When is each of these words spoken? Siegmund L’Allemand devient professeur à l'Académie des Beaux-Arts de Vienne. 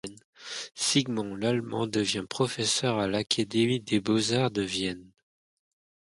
Siegmund 0.73 1.37
L’Allemand 1.39 1.85
devient 1.85 2.25
professeur 2.27 2.97
à 2.97 3.05
l'Académie 3.07 3.81
des 3.81 3.99
Beaux-Arts 3.99 4.49
de 4.49 4.63
Vienne. 4.63 5.11